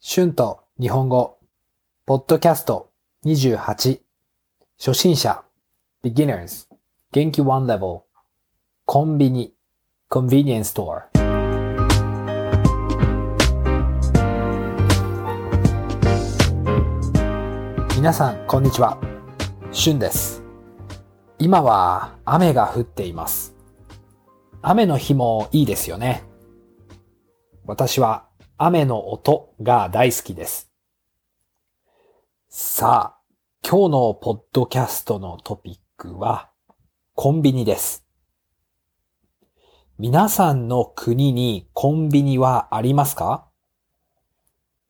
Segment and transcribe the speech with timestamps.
[0.00, 1.40] 春と日本語、
[2.06, 2.92] ポッドキャスト
[3.24, 4.00] 28、
[4.78, 5.42] 初心者、
[6.04, 6.68] beginners、
[7.10, 8.02] 元気 one level、
[8.84, 9.52] コンビニ、
[10.08, 11.02] convenience store。
[17.96, 19.00] 皆さん、こんにちは。
[19.72, 20.44] 春です。
[21.40, 23.56] 今は雨が降っています。
[24.62, 26.22] 雨の日もいいですよね。
[27.66, 28.27] 私は
[28.60, 30.68] 雨の音が大好きです。
[32.48, 33.20] さあ、
[33.62, 36.50] 今日のポッドキャストのトピックは
[37.14, 38.04] コンビニです。
[39.96, 43.46] 皆さんの国にコンビニはありますか？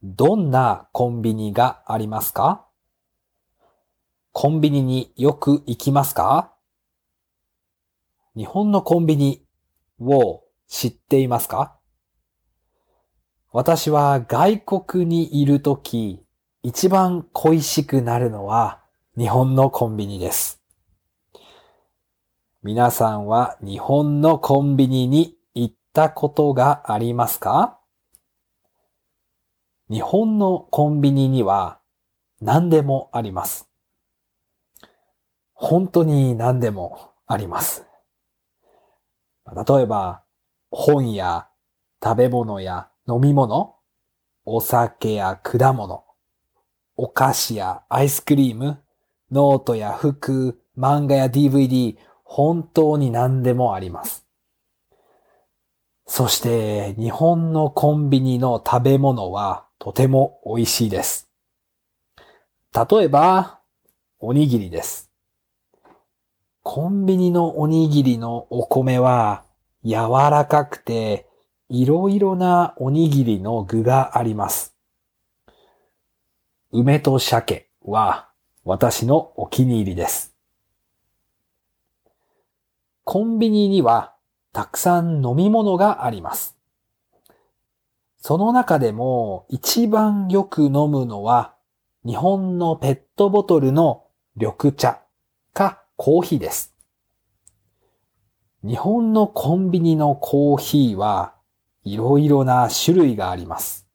[0.00, 2.68] どんなコンビニがありますか？
[4.30, 6.54] コンビニによく行きますか？
[8.36, 9.44] 日本のコンビニ
[9.98, 11.75] を知っていますか？
[13.58, 16.22] 私は外国にいるとき、
[16.62, 18.82] 一番恋しくなるのは
[19.16, 20.60] 日本のコンビニです。
[22.62, 27.78] 皆さんは日本のコンビニに行ったことがありますか？
[29.88, 31.78] 日本のコンビニには
[32.42, 33.70] 何でもあります。
[35.54, 37.86] 本当に何でもあります。
[39.46, 40.24] 例えば、
[40.70, 41.48] 本や
[42.04, 43.76] 食べ物や飲み物、
[44.44, 46.04] お酒や果物、
[46.96, 48.82] お菓子やアイスクリーム、
[49.30, 54.26] ノートや服、漫画や DVD、本当に何でもあります。
[56.06, 61.30] そして日本のコンビニの食べ物はとても美味しいです。
[62.74, 63.60] 例えば、
[64.18, 65.12] おにぎりです。
[66.64, 69.44] コンビニのおにぎりのお米は
[69.84, 71.25] 柔らかくて
[71.68, 74.76] いろいろなおにぎりの具があります。
[76.70, 78.28] 梅と鮭は
[78.64, 80.36] 私のお気に入りです。
[83.02, 84.14] コンビニには
[84.52, 86.56] たくさん飲み物があります。
[88.18, 91.54] その中でも一番よく飲むのは
[92.04, 94.04] 日本のペットボトルの
[94.36, 95.00] 緑茶
[95.52, 96.74] かコーヒーです。
[98.64, 101.35] 日本のコンビニのコーヒーは
[101.86, 103.86] いろいろな種類があります。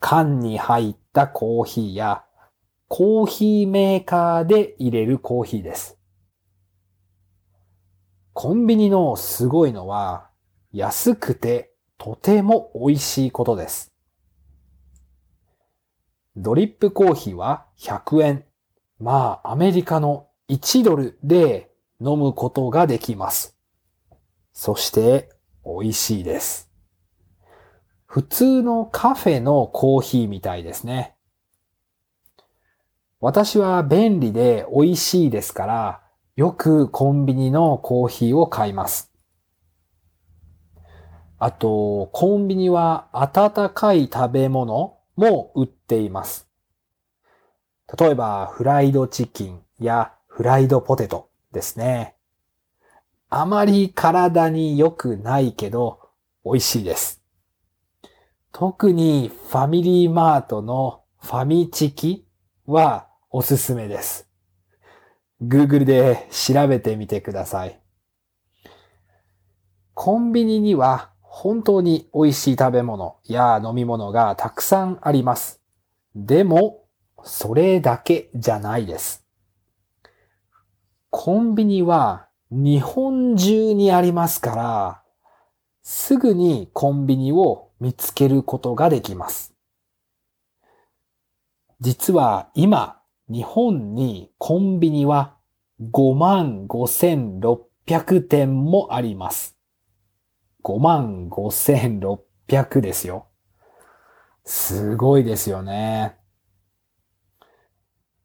[0.00, 2.24] 缶に入ったコーヒーや
[2.88, 5.98] コーヒーメーカーで入れるコーヒーです。
[8.32, 10.30] コンビニのすごいのは
[10.72, 13.92] 安くてとても美味しいことです。
[16.34, 18.44] ドリップコーヒーは100円。
[18.98, 21.70] まあアメリカの1ドルで
[22.00, 23.54] 飲むことができます。
[24.54, 25.28] そして
[25.64, 26.70] 美味しいです。
[28.06, 31.14] 普通のカフェのコーヒーみたいですね。
[33.20, 36.02] 私は便利で美味しいですから、
[36.34, 39.12] よくコンビニのコーヒーを買います。
[41.38, 46.48] あと、コンビニは温かい食べ物も売っています。
[47.98, 52.16] 例えば、フライドチキンやフライドポテトですね。
[53.34, 56.10] あまり体に良くないけど
[56.44, 57.22] 美味しいです。
[58.52, 62.26] 特にファミリーマートのファミチキ
[62.66, 64.28] はおすすめです。
[65.40, 67.80] Google で調べてみてください。
[69.94, 75.62] コンビニには本当に美味しい食べ物や飲み物がたくさんあります。
[76.14, 76.84] でも、
[77.24, 79.24] それだけじゃないです。
[81.08, 85.02] コンビニは日本中にありますから、
[85.82, 89.54] すぐにコンビニを見つけることができます。
[91.80, 95.38] 実は今、日本にコンビニは
[95.80, 99.56] 55,600店もあります。
[100.62, 103.28] 5万5600ですよ。
[104.44, 106.18] すごいですよね。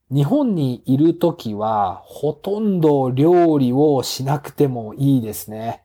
[0.10, 5.84] 日本にいるときはほとんど料理をしなくてもいいですね。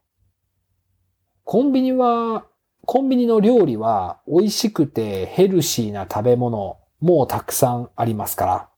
[1.42, 2.46] コンビニは、
[2.86, 8.68] コンビニの料理は美味しくてヘルシーな食べ物もたくさんありますから。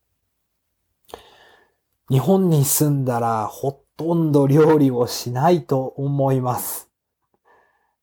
[2.09, 6.91] 日本に住んだらほとんど料理をしないと思います。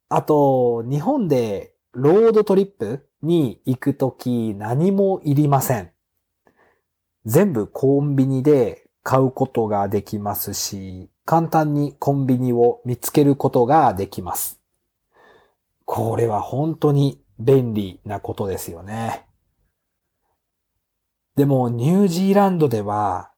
[0.10, 5.91] あと、日本でロードトリップに行くとき何もいりません。
[7.26, 14.60] 全部コンビニで買うことができますし、簡単にコンビニを見つけることができます。
[15.86, 19.26] これは本当に便利なことですよね。
[21.36, 23.32] でもニュージーランドでは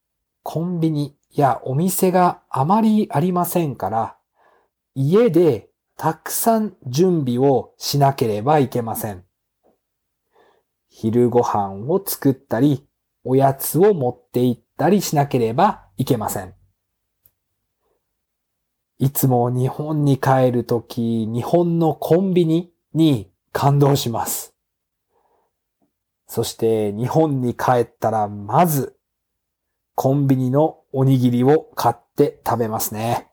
[0.44, 4.18] コンビニやお店があまりありませんから、
[4.95, 9.24] 家でたくさん準備をしなければいけません。
[10.89, 12.85] 昼ご飯を作ったり、
[13.23, 16.53] おやつを持って行ったりしなければいけません。
[18.99, 24.53] いつも日本に帰るとき、日本のコンビニに感動します。
[26.27, 28.95] そして日本に帰ったらまず
[29.95, 33.27] コンビニのおにぎりを買って食べますね。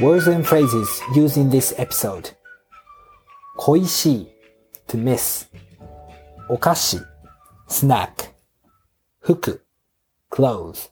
[0.00, 0.84] Words and phrases
[1.14, 2.34] used in this episode
[3.56, 4.31] 恋しい
[4.92, 5.48] to miss
[6.50, 6.98] お菓子
[7.66, 8.34] snack
[9.20, 9.64] 服
[10.30, 10.90] clothes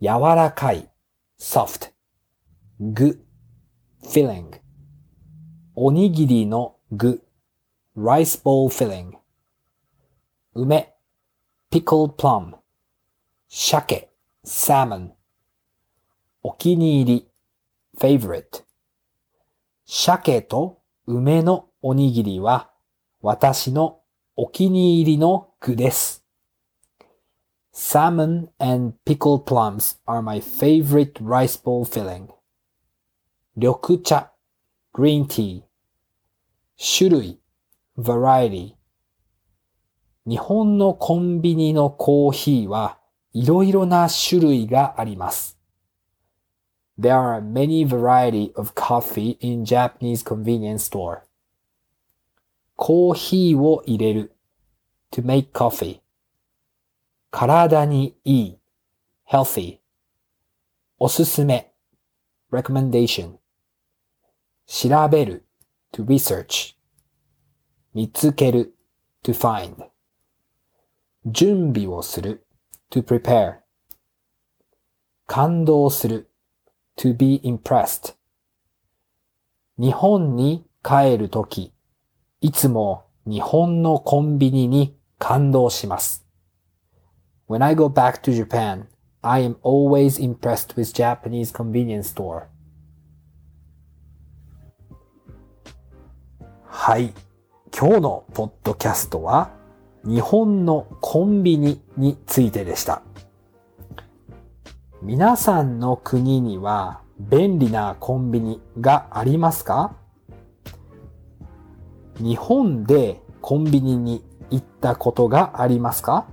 [0.00, 0.90] 柔らかい
[1.38, 1.90] soft
[2.80, 3.22] 具
[4.02, 4.60] filling
[5.74, 7.22] おにぎりの具
[7.94, 9.12] rice bowl filling
[10.54, 10.94] 梅
[11.70, 12.54] pickled plum
[13.50, 14.08] 鮭
[14.42, 15.10] salmon
[16.42, 17.28] お気に入り
[17.98, 18.64] favorite
[19.84, 22.71] 鮭と梅のおにぎりは
[23.24, 24.00] 私の
[24.34, 26.24] お気に入りの具です。
[27.72, 32.26] Salmon and pickled plums are my favorite rice bowl filling.
[33.54, 34.32] 緑茶
[34.92, 35.62] green tea
[36.76, 37.38] 種類
[37.96, 38.74] variety
[40.26, 42.98] 日本のコンビニのコーヒーは
[43.32, 45.56] いろいろな種類があります。
[46.98, 51.20] There are many variety of coffee in Japanese convenience store.
[52.84, 54.34] コーヒーを入れる
[55.12, 56.00] to make coffee.
[57.30, 58.58] 体にいい
[59.30, 59.78] healthy.
[60.98, 61.72] おすすめ
[62.50, 63.34] recommendation.
[64.66, 65.46] 調べる
[65.92, 66.74] to research.
[67.94, 68.74] 見つける
[69.22, 69.76] to find.
[71.24, 72.44] 準備をする
[72.90, 73.58] to prepare.
[75.28, 76.32] 感動する
[76.96, 78.16] to be impressed
[79.78, 81.72] 日本に帰るとき、
[82.42, 86.26] いつも日本のコンビニに感動します。
[87.48, 88.86] When I go back to Japan,
[89.20, 92.46] I am always impressed with Japanese convenience store.
[96.64, 97.14] はい。
[97.72, 99.52] 今日のポッドキャストは
[100.04, 103.02] 日本のコンビニについてでした。
[105.00, 110.01] 皆さんの国には便利なコンビニがありますか
[112.22, 116.28] 日本でコンビニに行ったことがありますか？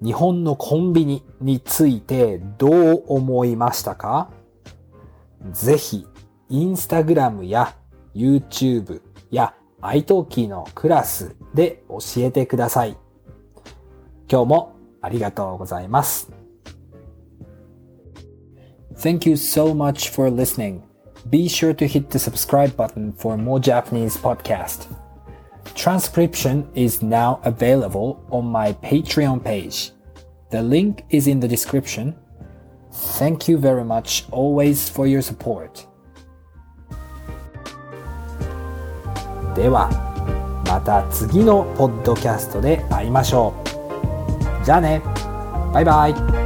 [0.00, 4.30] 日本のコンビニについてどう思いましたか？
[5.50, 6.06] ぜひ、
[6.48, 7.74] インスタグラムや
[8.14, 9.00] YouTube
[9.32, 12.96] や iTalki のクラスで教えてください。
[14.30, 16.30] 今日もありがとうございます。
[18.94, 20.82] Thank you so much for listening.
[21.29, 24.87] Be sure to hit the subscribe button for more Japanese podcast.
[25.75, 29.91] Transcription is now available on my Patreon page.
[30.51, 32.15] The link is in the description.
[32.91, 35.85] Thank you very much always for your support.
[39.55, 39.89] では、
[40.67, 43.53] また次のポッドキャストで会いましょ
[44.61, 44.65] う。
[44.65, 45.01] じゃあね。
[45.73, 46.40] バイバイ。